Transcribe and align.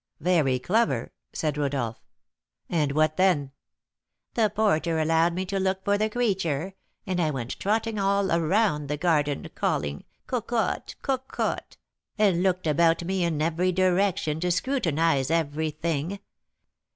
"Very 0.19 0.57
clever," 0.57 1.11
said 1.31 1.59
Rodolph. 1.59 2.01
"And 2.67 2.93
what 2.93 3.17
then?" 3.17 3.51
"The 4.33 4.49
porter 4.49 4.97
allowed 4.97 5.35
me 5.35 5.45
to 5.45 5.59
look 5.59 5.83
for 5.85 5.95
the 5.95 6.09
creature, 6.09 6.73
and 7.05 7.21
I 7.21 7.29
went 7.29 7.59
trotting 7.59 7.99
all 7.99 8.31
around 8.31 8.87
the 8.87 8.97
garden, 8.97 9.47
calling 9.53 10.03
'Cocotte! 10.25 10.95
Cocotte!' 11.03 11.77
and 12.17 12.41
looked 12.41 12.65
about 12.65 13.03
me 13.05 13.23
in 13.23 13.43
every 13.43 13.71
direction 13.71 14.39
to 14.39 14.49
scrutinise 14.49 15.29
every 15.29 15.69
thing. 15.69 16.17